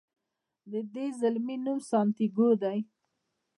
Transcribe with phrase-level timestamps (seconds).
[0.71, 2.79] د دې زلمي نوم سانتیاګو دی.